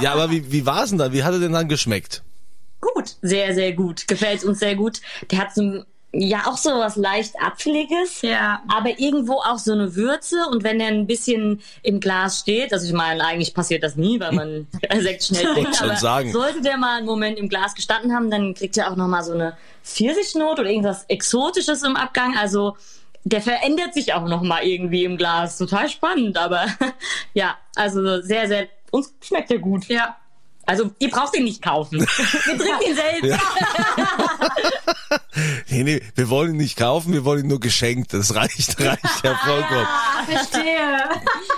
ja, 0.00 0.12
aber 0.12 0.30
wie, 0.30 0.50
wie 0.50 0.64
war 0.64 0.84
es 0.84 0.90
denn 0.90 0.98
dann? 0.98 1.12
Wie 1.12 1.22
hat 1.22 1.32
er 1.32 1.40
denn 1.40 1.52
dann 1.52 1.68
geschmeckt? 1.68 2.22
Gut. 2.80 3.16
Sehr, 3.20 3.54
sehr 3.54 3.72
gut. 3.72 4.08
Gefällt 4.08 4.42
uns 4.44 4.58
sehr 4.58 4.74
gut. 4.74 5.00
Der 5.30 5.38
hat 5.38 5.54
so 5.54 5.84
ja 6.12 6.46
auch 6.46 6.56
so 6.56 6.70
was 6.70 6.96
leicht 6.96 7.34
Apfeliges, 7.40 8.22
ja. 8.22 8.62
aber 8.68 8.98
irgendwo 8.98 9.34
auch 9.34 9.58
so 9.58 9.72
eine 9.72 9.94
Würze 9.94 10.46
und 10.50 10.64
wenn 10.64 10.80
er 10.80 10.88
ein 10.88 11.06
bisschen 11.06 11.62
im 11.82 12.00
Glas 12.00 12.40
steht, 12.40 12.72
also 12.72 12.86
ich 12.86 12.92
meine, 12.92 13.24
eigentlich 13.24 13.54
passiert 13.54 13.82
das 13.82 13.96
nie, 13.96 14.18
weil 14.18 14.32
man 14.32 14.66
Sekt 15.00 15.24
schnell 15.24 15.54
trinkt, 15.54 15.80
aber 15.82 15.96
sagen. 15.96 16.32
sollte 16.32 16.62
der 16.62 16.76
mal 16.76 16.98
einen 16.98 17.06
Moment 17.06 17.38
im 17.38 17.48
Glas 17.48 17.74
gestanden 17.74 18.14
haben, 18.14 18.30
dann 18.30 18.54
kriegt 18.54 18.76
er 18.76 18.90
auch 18.90 18.96
nochmal 18.96 19.22
so 19.22 19.32
eine 19.32 19.56
Pfirsichnote 19.84 20.62
oder 20.62 20.70
irgendwas 20.70 21.04
Exotisches 21.04 21.82
im 21.82 21.96
Abgang, 21.96 22.36
also 22.36 22.76
der 23.24 23.42
verändert 23.42 23.94
sich 23.94 24.14
auch 24.14 24.24
nochmal 24.24 24.64
irgendwie 24.64 25.04
im 25.04 25.16
Glas, 25.16 25.58
total 25.58 25.88
spannend, 25.88 26.38
aber 26.38 26.66
ja, 27.34 27.56
also 27.76 28.20
sehr, 28.22 28.48
sehr, 28.48 28.68
uns 28.90 29.14
schmeckt 29.20 29.50
er 29.50 29.58
gut. 29.58 29.86
Ja, 29.86 30.16
Also 30.70 30.92
ihr 31.00 31.10
braucht 31.10 31.36
ihn 31.36 31.42
nicht 31.42 31.62
kaufen. 31.62 31.98
Wir 32.44 32.56
trinken 32.56 32.82
ihn 32.86 32.94
selbst. 32.94 33.24
Ja. 33.24 33.38
nee, 35.68 35.82
nee, 35.82 36.02
wir 36.14 36.28
wollen 36.28 36.52
ihn 36.52 36.58
nicht 36.58 36.76
kaufen, 36.76 37.12
wir 37.12 37.24
wollen 37.24 37.40
ihn 37.40 37.48
nur 37.48 37.58
geschenkt. 37.58 38.14
Das 38.14 38.36
reicht, 38.36 38.78
reicht 38.78 39.24
ja 39.24 39.34
vollkommen. 39.44 39.84
Ah, 39.84 40.22
verstehe. 40.24 41.08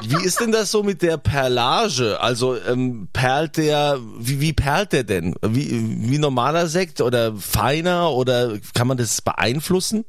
Wie 0.01 0.25
ist 0.25 0.41
denn 0.41 0.51
das 0.51 0.71
so 0.71 0.83
mit 0.83 1.03
der 1.03 1.19
Perlage? 1.19 2.21
Also 2.21 2.57
ähm, 2.57 3.09
perlt 3.13 3.59
der, 3.59 3.99
wie, 4.19 4.41
wie 4.41 4.55
perlt 4.55 4.95
der 4.95 5.05
denn? 5.05 5.35
Wie, 5.43 5.69
wie 6.11 6.19
normaler 6.19 6.67
Sekt 6.67 7.03
oder 7.03 7.37
feiner 7.37 8.13
oder 8.13 8.59
kann 8.73 8.87
man 8.87 8.97
das 8.97 9.21
beeinflussen? 9.21 10.07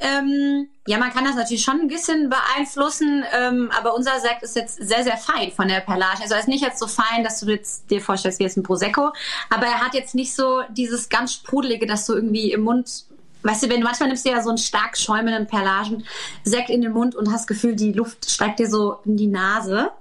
Ähm, 0.00 0.68
ja, 0.86 0.98
man 0.98 1.12
kann 1.12 1.24
das 1.24 1.34
natürlich 1.34 1.64
schon 1.64 1.80
ein 1.80 1.88
bisschen 1.88 2.30
beeinflussen, 2.30 3.24
ähm, 3.36 3.70
aber 3.76 3.94
unser 3.94 4.20
Sekt 4.20 4.42
ist 4.42 4.54
jetzt 4.54 4.76
sehr, 4.76 5.02
sehr 5.02 5.16
fein 5.16 5.50
von 5.50 5.66
der 5.66 5.80
Perlage. 5.80 6.22
Also 6.22 6.34
er 6.34 6.40
ist 6.40 6.48
nicht 6.48 6.62
jetzt 6.62 6.78
so 6.78 6.86
fein, 6.86 7.24
dass 7.24 7.40
du 7.40 7.46
jetzt 7.46 7.90
dir 7.90 8.00
vorstellst, 8.00 8.38
wie 8.38 8.44
jetzt 8.44 8.56
ein 8.56 8.62
Prosecco, 8.62 9.12
aber 9.50 9.66
er 9.66 9.80
hat 9.80 9.94
jetzt 9.94 10.14
nicht 10.14 10.34
so 10.34 10.62
dieses 10.70 11.08
ganz 11.08 11.34
sprudelige, 11.34 11.86
dass 11.86 12.06
du 12.06 12.14
irgendwie 12.14 12.52
im 12.52 12.62
Mund 12.62 13.06
Weißt 13.42 13.62
du, 13.62 13.68
wenn 13.68 13.80
du 13.80 13.84
manchmal 13.84 14.08
nimmst 14.08 14.26
du 14.26 14.30
ja 14.30 14.42
so 14.42 14.48
einen 14.48 14.58
stark 14.58 14.98
schäumenden 14.98 15.46
Perlagensekt 15.46 16.70
in 16.70 16.82
den 16.82 16.92
Mund 16.92 17.14
und 17.14 17.28
hast 17.28 17.42
das 17.42 17.46
Gefühl, 17.46 17.76
die 17.76 17.92
Luft 17.92 18.28
steigt 18.28 18.58
dir 18.58 18.68
so 18.68 18.98
in 19.04 19.16
die 19.16 19.28
Nase. 19.28 19.92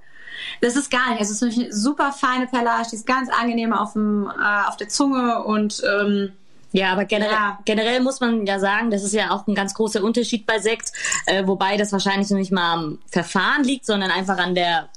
Das 0.62 0.76
ist 0.76 0.90
gar 0.90 1.12
nicht. 1.12 1.22
Es 1.22 1.30
ist 1.30 1.44
eine 1.44 1.72
super 1.72 2.12
feine 2.12 2.48
Perlage, 2.48 2.90
die 2.92 2.96
ist 2.96 3.06
ganz 3.06 3.30
angenehm 3.30 3.74
auf, 3.74 3.94
dem, 3.94 4.28
äh, 4.28 4.68
auf 4.68 4.78
der 4.78 4.90
Zunge 4.90 5.44
und 5.44 5.84
ähm, 5.88 6.34
ja, 6.72 6.92
aber 6.92 7.06
generell, 7.06 7.32
ja. 7.32 7.60
generell 7.66 8.02
muss 8.02 8.20
man 8.20 8.46
ja 8.46 8.60
sagen, 8.60 8.92
das 8.92 9.04
ist 9.04 9.14
ja 9.14 9.32
auch 9.32 9.48
ein 9.48 9.56
ganz 9.56 9.74
großer 9.74 10.04
Unterschied 10.04 10.46
bei 10.46 10.60
Sekt, 10.60 10.92
äh, 11.26 11.46
wobei 11.48 11.78
das 11.78 11.92
wahrscheinlich 11.92 12.30
noch 12.30 12.38
nicht 12.38 12.52
mal 12.52 12.74
am 12.74 13.00
Verfahren 13.08 13.64
liegt, 13.64 13.86
sondern 13.86 14.12
einfach 14.12 14.38
an 14.38 14.56
der 14.56 14.90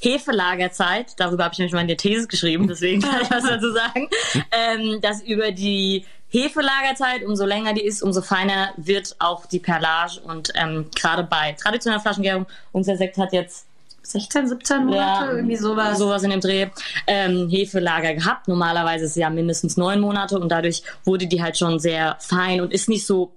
Hefelagerzeit. 0.00 1.14
Darüber 1.18 1.44
habe 1.44 1.52
ich 1.52 1.58
nämlich 1.58 1.72
mal 1.72 1.80
in 1.80 1.88
der 1.88 1.96
These 1.96 2.28
geschrieben, 2.28 2.68
deswegen 2.68 3.02
kann 3.02 3.22
ich 3.22 3.30
was 3.30 3.44
dazu 3.44 3.72
sagen, 3.72 4.08
ähm, 4.52 5.00
dass 5.00 5.22
über 5.22 5.50
die 5.52 6.04
Hefelagerzeit, 6.28 7.24
umso 7.24 7.44
länger 7.44 7.72
die 7.72 7.84
ist, 7.84 8.02
umso 8.02 8.22
feiner 8.22 8.72
wird 8.76 9.16
auch 9.18 9.46
die 9.46 9.58
Perlage 9.58 10.20
und 10.20 10.52
ähm, 10.54 10.86
gerade 10.94 11.24
bei 11.24 11.52
traditioneller 11.52 12.00
Flaschengärung, 12.00 12.46
unser 12.70 12.96
Sekt 12.96 13.16
hat 13.18 13.32
jetzt 13.32 13.66
16, 14.02 14.48
17 14.48 14.84
Monate, 14.86 14.96
ja, 14.96 15.32
irgendwie 15.32 15.56
sowas. 15.56 15.98
Sowas 15.98 16.22
in 16.22 16.30
dem 16.30 16.40
Dreh. 16.40 16.68
Ähm, 17.06 17.48
Hefelager 17.48 18.14
gehabt. 18.14 18.48
Normalerweise 18.48 19.04
ist 19.04 19.12
es 19.12 19.16
ja 19.16 19.30
mindestens 19.30 19.76
neun 19.76 20.00
Monate 20.00 20.38
und 20.38 20.48
dadurch 20.50 20.82
wurde 21.04 21.26
die 21.26 21.42
halt 21.42 21.56
schon 21.58 21.78
sehr 21.78 22.16
fein 22.20 22.60
und 22.60 22.72
ist 22.72 22.88
nicht 22.88 23.06
so. 23.06 23.32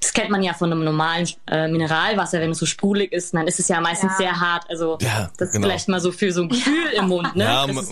Das 0.00 0.12
kennt 0.12 0.30
man 0.30 0.44
ja 0.44 0.54
von 0.54 0.70
einem 0.70 0.84
normalen 0.84 1.28
äh, 1.48 1.66
Mineralwasser, 1.66 2.40
wenn 2.40 2.52
es 2.52 2.58
so 2.58 2.66
sprudelig 2.66 3.10
ist, 3.12 3.34
dann 3.34 3.48
ist 3.48 3.58
es 3.58 3.66
ja 3.66 3.80
meistens 3.80 4.12
ja. 4.12 4.16
sehr 4.18 4.40
hart. 4.40 4.64
Also 4.70 4.96
ja, 5.00 5.28
das 5.36 5.48
ist 5.48 5.54
genau. 5.54 5.66
vielleicht 5.66 5.88
mal 5.88 5.98
so 5.98 6.12
für 6.12 6.30
so 6.30 6.42
ein 6.42 6.48
Gefühl 6.48 6.92
im 6.96 7.08
Mund. 7.08 7.34
Ne? 7.34 7.42
Ja, 7.42 7.66
man, 7.66 7.84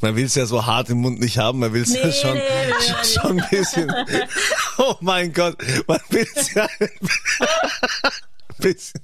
man 0.00 0.14
will 0.14 0.26
es 0.26 0.36
ja 0.36 0.46
so 0.46 0.64
hart 0.64 0.90
im 0.90 0.98
Mund 0.98 1.18
nicht 1.18 1.36
haben, 1.36 1.58
man 1.58 1.72
will 1.72 1.82
es 1.82 1.90
nee, 1.90 2.02
ja 2.02 2.12
schon, 2.12 2.34
nee, 2.34 3.04
schon 3.18 3.40
ein 3.40 3.46
bisschen. 3.50 3.92
Oh 4.78 4.94
mein 5.00 5.32
Gott, 5.32 5.56
man 5.88 5.98
will 6.10 6.26
es 6.36 6.54
ja. 6.54 6.68
Bisschen, 8.64 9.00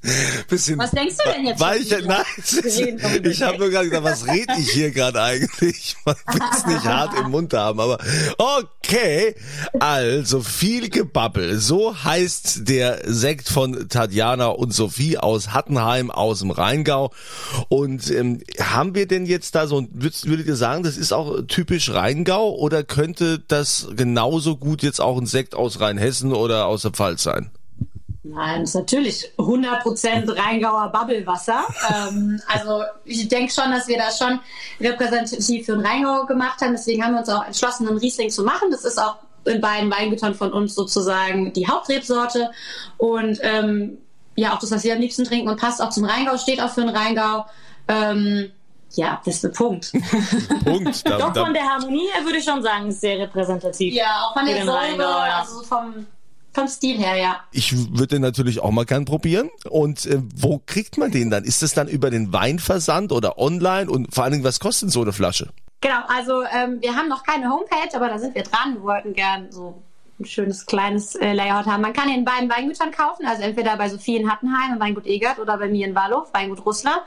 bisschen 0.49 0.79
Was 0.79 0.91
denkst 0.91 1.17
du 1.25 1.33
denn 1.33 1.47
jetzt? 1.47 1.61
Weicher, 1.61 2.01
nein, 2.03 2.25
ist, 2.37 2.81
ich 2.81 3.43
habe 3.43 3.59
nur 3.59 3.71
gerade 3.71 3.91
gedacht, 3.91 4.05
was 4.05 4.27
rede 4.27 4.55
ich 4.59 4.71
hier 4.71 4.91
gerade 4.91 5.23
eigentlich? 5.23 5.97
Man 6.05 6.17
will 6.33 6.43
es 6.53 6.67
nicht 6.67 6.85
hart 6.85 7.19
im 7.19 7.31
Mund 7.31 7.53
haben, 7.53 7.79
aber 7.79 7.99
okay. 8.39 9.35
Also 9.79 10.41
viel 10.41 10.89
Gebabbel. 10.89 11.59
So 11.59 11.95
heißt 12.03 12.69
der 12.69 13.03
Sekt 13.05 13.49
von 13.49 13.89
Tatjana 13.89 14.47
und 14.47 14.73
Sophie 14.73 15.19
aus 15.19 15.53
Hattenheim 15.53 16.11
aus 16.11 16.41
dem 16.41 16.51
Rheingau. 16.51 17.13
Und 17.69 18.11
ähm, 18.11 18.41
haben 18.59 18.95
wir 18.95 19.07
denn 19.07 19.27
jetzt 19.27 19.55
da 19.55 19.67
so, 19.67 19.87
würdet, 19.93 20.27
würdet 20.27 20.47
ihr 20.47 20.57
sagen, 20.57 20.83
das 20.83 20.97
ist 20.97 21.13
auch 21.13 21.43
typisch 21.47 21.91
Rheingau 21.91 22.55
oder 22.55 22.83
könnte 22.83 23.43
das 23.47 23.89
genauso 23.95 24.57
gut 24.57 24.83
jetzt 24.83 25.01
auch 25.01 25.19
ein 25.19 25.27
Sekt 25.27 25.55
aus 25.55 25.81
Rheinhessen 25.81 26.33
oder 26.33 26.67
aus 26.67 26.83
der 26.83 26.93
Pfalz 26.93 27.23
sein? 27.23 27.51
Nein, 28.33 28.61
das 28.61 28.71
ist 28.71 28.75
natürlich 28.77 29.33
100% 29.39 30.37
Rheingauer 30.37 30.93
Bubblewasser. 30.93 31.65
ähm, 31.91 32.41
also 32.47 32.85
ich 33.05 33.29
denke 33.29 33.53
schon, 33.53 33.73
dass 33.73 33.89
wir 33.89 33.99
das 33.99 34.19
schon 34.19 34.39
repräsentativ 34.81 35.67
für 35.67 35.73
den 35.73 35.85
Rheingau 35.85 36.27
gemacht 36.27 36.61
haben. 36.61 36.73
Deswegen 36.73 37.03
haben 37.03 37.15
wir 37.15 37.21
uns 37.21 37.29
auch 37.29 37.45
entschlossen, 37.45 37.89
einen 37.89 37.99
Riesling 37.99 38.31
zu 38.31 38.45
machen. 38.45 38.71
Das 38.71 38.85
ist 38.85 38.99
auch 38.99 39.17
in 39.47 39.61
beiden 39.61 39.91
Weingütern 39.91 40.35
von 40.35 40.53
uns 40.53 40.77
sozusagen 40.77 41.53
die 41.53 41.67
Hauptrebsorte. 41.67 42.53
Und 42.99 43.41
ähm, 43.43 43.99
ja, 44.37 44.55
auch 44.55 44.61
das, 44.61 44.71
was 44.71 44.85
wir 44.85 44.95
am 44.95 45.01
liebsten 45.01 45.25
trinken 45.25 45.49
und 45.49 45.61
passt 45.61 45.83
auch 45.83 45.91
zum 45.91 46.05
Rheingau, 46.05 46.37
steht 46.37 46.63
auch 46.63 46.71
für 46.71 46.83
den 46.83 46.91
Rheingau. 46.91 47.47
Ähm, 47.89 48.53
ja, 48.93 49.21
das 49.25 49.37
ist 49.37 49.45
der 49.45 49.49
Punkt. 49.49 49.91
Punkt. 50.65 51.09
Da, 51.09 51.19
Doch 51.19 51.35
von 51.35 51.53
der 51.53 51.65
Harmonie 51.65 52.09
her 52.13 52.25
würde 52.25 52.39
ich 52.39 52.45
schon 52.45 52.63
sagen, 52.63 52.89
ist 52.89 53.01
sehr 53.01 53.19
repräsentativ. 53.19 53.93
Ja, 53.93 54.25
auch 54.25 54.35
von 54.35 54.47
der 54.47 54.65
Säure, 54.65 55.07
also 55.07 55.63
vom 55.63 56.07
vom 56.53 56.69
Stil 56.69 56.99
her, 56.99 57.17
ja. 57.17 57.41
Ich 57.53 57.77
würde 57.91 58.09
den 58.09 58.23
natürlich 58.23 58.61
auch 58.61 58.71
mal 58.71 58.85
gern 58.85 59.05
probieren. 59.05 59.51
Und 59.69 60.07
äh, 60.07 60.23
wo 60.35 60.61
kriegt 60.65 60.99
man 60.99 61.11
den 61.11 61.31
dann? 61.31 61.45
Ist 61.45 61.63
das 61.63 61.75
dann 61.75 61.89
über 61.89 62.11
den 62.11 62.33
Weinversand 62.33 63.13
oder 63.13 63.39
online? 63.39 63.91
Und 63.91 64.15
vor 64.15 64.25
allen 64.25 64.33
Dingen, 64.33 64.45
was 64.45 64.61
kostet 64.61 64.91
so 64.91 65.03
eine 65.03 65.13
Flasche? 65.13 65.51
Genau, 65.81 66.01
also 66.09 66.43
ähm, 66.43 66.79
wir 66.81 66.95
haben 66.95 67.09
noch 67.09 67.23
keine 67.23 67.49
Homepage, 67.49 67.95
aber 67.95 68.09
da 68.09 68.19
sind 68.19 68.35
wir 68.35 68.43
dran. 68.43 68.75
Wir 68.75 68.83
wollten 68.83 69.15
gern 69.15 69.51
so 69.51 69.83
ein 70.21 70.25
schönes 70.27 70.67
kleines 70.67 71.15
äh, 71.15 71.33
Layout 71.33 71.67
haben. 71.67 71.81
Man 71.81 71.93
kann 71.93 72.09
ihn 72.09 72.21
in 72.21 72.25
beiden 72.25 72.51
Weingütern 72.51 72.91
kaufen, 72.91 73.27
also 73.27 73.43
entweder 73.43 73.77
bei 73.77 73.89
Sophie 73.89 74.17
in 74.17 74.31
Hattenheim, 74.31 74.75
im 74.75 74.81
Weingut 74.81 75.07
Egert 75.07 75.39
oder 75.39 75.57
bei 75.59 75.69
mir 75.69 75.87
in 75.87 75.95
Wallow, 75.95 76.27
Weingut 76.33 76.65
Russler. 76.65 77.03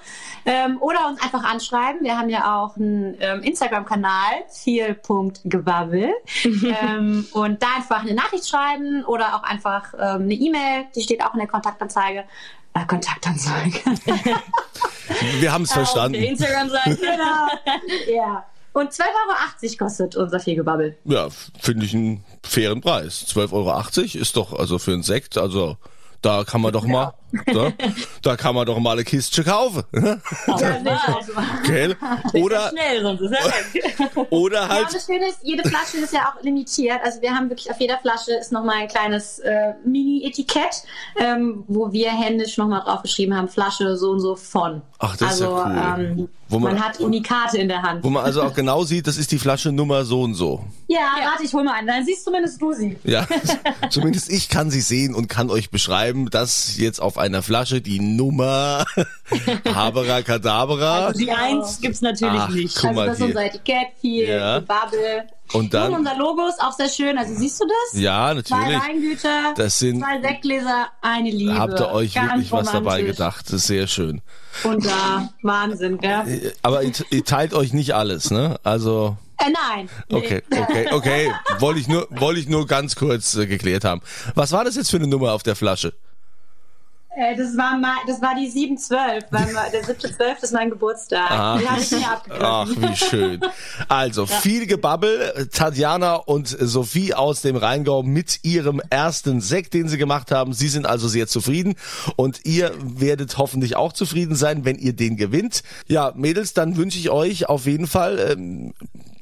Ähm, 0.45 0.77
oder 0.81 1.07
uns 1.07 1.21
einfach 1.21 1.43
anschreiben. 1.43 2.01
Wir 2.01 2.17
haben 2.17 2.29
ja 2.29 2.59
auch 2.61 2.75
einen 2.75 3.15
ähm, 3.19 3.41
Instagram-Kanal, 3.43 4.43
viel.gebabbel. 4.49 6.13
ähm, 6.43 7.27
und 7.33 7.61
da 7.61 7.67
einfach 7.77 8.01
eine 8.01 8.13
Nachricht 8.13 8.47
schreiben 8.47 9.05
oder 9.05 9.35
auch 9.35 9.43
einfach 9.43 9.93
ähm, 9.93 10.23
eine 10.23 10.33
E-Mail, 10.33 10.85
die 10.95 11.01
steht 11.01 11.23
auch 11.23 11.33
in 11.33 11.39
der 11.39 11.47
Kontaktanzeige. 11.47 12.25
Äh, 12.73 12.85
Kontaktanzeige. 12.87 13.79
Wir 15.39 15.51
haben 15.51 15.63
es 15.63 15.73
verstanden. 15.73 16.15
Auf 16.15 16.21
der 16.21 16.29
Instagram-Seite. 16.29 16.97
genau. 16.97 17.47
Ja. 18.13 18.45
Und 18.73 18.91
12,80 18.91 19.03
Euro 19.03 19.77
kostet 19.77 20.15
unser 20.15 20.39
Fehlgebabbel. 20.39 20.97
Ja, 21.05 21.27
finde 21.59 21.85
ich 21.85 21.93
einen 21.93 22.23
fairen 22.43 22.81
Preis. 22.81 23.25
12,80 23.29 23.51
Euro 23.53 24.21
ist 24.21 24.35
doch 24.35 24.53
also 24.53 24.79
für 24.79 24.93
einen 24.93 25.03
Sekt, 25.03 25.37
also 25.37 25.77
da 26.21 26.43
kann 26.43 26.61
man 26.61 26.73
doch 26.73 26.85
mal, 26.85 27.13
da, 27.45 27.73
da 28.21 28.35
kann 28.35 28.55
man 28.55 28.65
doch 28.65 28.79
mal 28.79 28.93
eine 28.93 29.03
Kiste 29.03 29.43
kaufen. 29.43 29.83
okay. 30.47 31.95
Oder, 32.33 32.69
schnell, 32.69 33.01
sonst 33.01 33.21
ist 33.21 33.31
er 33.31 34.31
oder 34.31 34.67
halt. 34.67 34.87
Ja, 34.87 34.89
das 34.91 35.05
Schöne 35.05 35.29
ist, 35.29 35.39
jede 35.43 35.67
Flasche 35.67 35.97
ist 35.97 36.13
ja 36.13 36.29
auch 36.29 36.41
limitiert. 36.43 36.99
Also 37.03 37.21
wir 37.21 37.31
haben 37.31 37.49
wirklich 37.49 37.69
auf 37.69 37.79
jeder 37.79 37.97
Flasche 37.99 38.33
ist 38.33 38.51
nochmal 38.51 38.77
ein 38.77 38.87
kleines 38.87 39.39
äh, 39.39 39.73
Mini-Etikett, 39.85 40.83
ähm, 41.17 41.63
wo 41.67 41.91
wir 41.91 42.11
händisch 42.11 42.57
nochmal 42.57 42.81
draufgeschrieben 42.81 43.35
haben, 43.35 43.47
Flasche 43.47 43.97
so 43.97 44.11
und 44.11 44.19
so 44.19 44.35
von. 44.35 44.81
Ach, 44.99 45.15
das 45.17 45.31
also, 45.31 45.45
ist 45.45 45.51
ja 45.51 45.95
cool. 45.97 46.05
Ähm, 46.05 46.29
wo 46.53 46.59
man, 46.59 46.75
man, 46.75 46.83
hat 46.83 46.99
Unikate 46.99 47.57
in 47.57 47.67
der 47.67 47.81
Hand. 47.81 48.03
Wo 48.03 48.09
man 48.09 48.23
also 48.23 48.43
auch 48.43 48.53
genau 48.53 48.83
sieht, 48.83 49.07
das 49.07 49.17
ist 49.17 49.31
die 49.31 49.39
Flasche 49.39 49.71
Nummer 49.71 50.05
so 50.05 50.21
und 50.21 50.35
so. 50.35 50.63
Ja, 50.87 50.99
ja. 51.19 51.31
warte, 51.31 51.43
ich 51.43 51.53
hol 51.53 51.63
mal 51.63 51.73
einen. 51.73 51.87
Dann 51.87 52.05
siehst 52.05 52.25
zumindest 52.25 52.61
du 52.61 52.73
sie. 52.73 52.95
Ja, 53.03 53.25
zumindest 53.89 54.31
ich 54.31 54.49
kann 54.49 54.69
sie 54.69 54.81
sehen 54.81 55.15
und 55.15 55.27
kann 55.29 55.49
euch 55.49 55.71
beschreiben, 55.71 56.29
dass 56.29 56.77
jetzt 56.77 57.01
auf 57.01 57.17
einer 57.23 57.41
Flasche 57.41 57.81
die 57.81 57.99
Nummer 57.99 58.85
Habera 59.73 60.21
Kadabra. 60.21 61.07
Also 61.07 61.19
die 61.19 61.31
Eins 61.31 61.79
gibt's 61.79 62.01
natürlich 62.01 62.41
Ach, 62.41 62.49
nicht. 62.49 62.85
Also 62.85 63.05
das 63.05 63.17
ist 63.17 63.23
unser 63.23 63.45
Etikett, 63.45 63.87
viel 64.01 64.27
ja. 64.27 64.59
Bubble. 64.59 65.27
Und 65.53 65.73
dann. 65.73 65.91
Und 65.91 65.99
unser 65.99 66.17
Logo 66.17 66.47
ist 66.47 66.61
auch 66.61 66.73
sehr 66.73 66.89
schön. 66.89 67.17
Also 67.17 67.33
siehst 67.35 67.61
du 67.61 67.65
das? 67.65 68.01
Ja, 68.01 68.33
natürlich. 68.33 68.63
Zwei 68.63 68.89
Weingüter, 68.89 69.53
das 69.55 69.79
sind, 69.79 70.01
zwei 70.01 70.21
Sektgläser, 70.21 70.87
eine 71.01 71.29
Liebe. 71.29 71.57
Habt 71.57 71.79
ihr 71.79 71.91
euch 71.91 72.13
Ganz 72.13 72.31
wirklich 72.31 72.51
was 72.51 72.71
dabei 72.71 73.01
gedacht? 73.03 73.45
Das 73.47 73.53
ist 73.53 73.67
sehr 73.67 73.87
schön. 73.87 74.21
Und 74.63 74.85
da, 74.85 75.29
Wahnsinn, 75.41 75.97
gell? 75.99 76.53
Aber 76.61 76.83
ihr, 76.83 76.93
ihr 77.09 77.23
teilt 77.23 77.53
euch 77.53 77.73
nicht 77.73 77.93
alles, 77.95 78.31
ne? 78.31 78.59
Also. 78.63 79.17
Äh, 79.37 79.51
nein. 79.51 79.89
Okay, 80.11 80.43
okay, 80.51 80.87
okay. 80.91 81.31
Wollte 81.59 81.79
ich 81.79 81.87
nur, 81.87 82.07
wollte 82.11 82.39
ich 82.39 82.47
nur 82.47 82.67
ganz 82.67 82.95
kurz 82.95 83.35
äh, 83.35 83.47
geklärt 83.47 83.83
haben. 83.83 84.01
Was 84.35 84.51
war 84.51 84.63
das 84.63 84.75
jetzt 84.75 84.91
für 84.91 84.97
eine 84.97 85.07
Nummer 85.07 85.33
auf 85.33 85.43
der 85.43 85.55
Flasche? 85.55 85.93
Äh, 87.15 87.35
das 87.35 87.55
war, 87.55 87.77
mal, 87.77 87.97
das 88.07 88.21
war 88.21 88.35
die 88.35 88.47
712, 88.47 89.25
weil 89.29 89.45
der 89.71 89.83
7.12 89.83 90.43
ist 90.43 90.53
mein 90.53 90.69
Geburtstag. 90.69 91.29
Ach, 91.29 91.59
die 91.59 91.67
habe 91.67 91.81
ich 91.81 91.91
mir 91.91 92.09
abgegriffen. 92.09 92.45
Ach, 92.45 92.67
wie 92.69 92.95
schön. 92.95 93.41
Also, 93.87 94.23
ja. 94.23 94.27
viel 94.27 94.65
Gebabbel. 94.65 95.49
Tatjana 95.51 96.15
und 96.15 96.47
Sophie 96.47 97.13
aus 97.13 97.41
dem 97.41 97.55
Rheingau 97.55 98.01
mit 98.01 98.39
ihrem 98.43 98.81
ersten 98.89 99.41
Sekt, 99.41 99.73
den 99.73 99.87
sie 99.87 99.97
gemacht 99.97 100.31
haben. 100.31 100.53
Sie 100.53 100.67
sind 100.67 100.85
also 100.85 101.07
sehr 101.07 101.27
zufrieden 101.27 101.75
und 102.15 102.45
ihr 102.45 102.71
werdet 102.81 103.37
hoffentlich 103.37 103.75
auch 103.75 103.93
zufrieden 103.93 104.35
sein, 104.35 104.65
wenn 104.65 104.77
ihr 104.77 104.93
den 104.93 105.17
gewinnt. 105.17 105.63
Ja, 105.87 106.13
Mädels, 106.15 106.53
dann 106.53 106.77
wünsche 106.77 106.97
ich 106.97 107.09
euch 107.09 107.47
auf 107.47 107.65
jeden 107.65 107.87
Fall 107.87 108.19
ähm, 108.31 108.73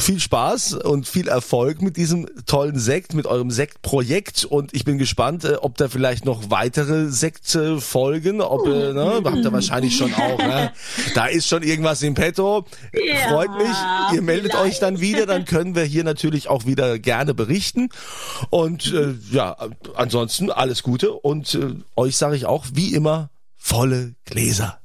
viel 0.02 0.20
Spaß 0.20 0.74
und 0.74 1.08
viel 1.08 1.28
Erfolg 1.28 1.82
mit 1.82 1.96
diesem 1.98 2.28
tollen 2.46 2.78
Sekt, 2.80 3.14
mit 3.14 3.26
eurem 3.26 3.52
Sektprojekt 3.52 4.46
und 4.46 4.74
ich 4.74 4.84
bin 4.84 4.98
gespannt, 4.98 5.44
äh, 5.46 5.56
ob 5.56 5.78
da 5.78 5.88
vielleicht 5.88 6.26
noch 6.26 6.50
weitere 6.50 7.10
Sekte 7.10 7.80
folgen, 7.80 8.42
ob, 8.42 8.66
äh, 8.68 8.94
ne, 8.94 9.22
habt 9.24 9.38
ihr 9.38 9.52
wahrscheinlich 9.52 9.96
schon 9.96 10.14
auch, 10.14 10.38
ne? 10.38 10.72
Da 11.16 11.26
ist 11.26 11.48
schon 11.48 11.64
irgendwas 11.64 12.02
im 12.02 12.14
Petto. 12.14 12.66
Ja, 12.94 13.30
Freut 13.30 13.52
mich. 13.58 13.76
Ihr 14.14 14.22
meldet 14.22 14.52
vielleicht. 14.52 14.74
euch 14.74 14.80
dann 14.80 15.00
wieder, 15.00 15.26
dann 15.26 15.46
können 15.46 15.76
wir 15.76 15.84
hier 15.84 16.04
natürlich 16.04 16.48
auch 16.48 16.66
wieder 16.66 17.00
gerne 17.00 17.34
berichten 17.34 17.90
und 18.50 18.92
äh, 18.94 19.14
ja, 19.32 19.56
ansonsten 19.96 20.52
alles 20.52 20.84
Gute 20.84 21.14
und 21.14 21.54
äh, 21.56 21.76
euch 21.96 22.18
sage 22.18 22.36
ich 22.36 22.46
auch 22.46 22.66
wie 22.74 22.94
immer 22.94 23.30
volle 23.58 24.16
Gläser. 24.26 24.82